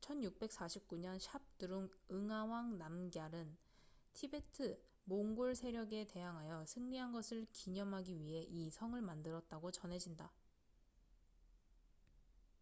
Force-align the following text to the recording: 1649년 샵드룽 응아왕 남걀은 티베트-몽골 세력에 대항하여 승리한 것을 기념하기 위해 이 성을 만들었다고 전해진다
1649년 0.00 1.20
샵드룽 1.20 1.88
응아왕 2.10 2.78
남걀은 2.78 3.56
티베트-몽골 4.14 5.54
세력에 5.54 6.08
대항하여 6.08 6.66
승리한 6.66 7.12
것을 7.12 7.46
기념하기 7.52 8.18
위해 8.18 8.42
이 8.42 8.68
성을 8.70 9.00
만들었다고 9.00 9.70
전해진다 9.70 10.32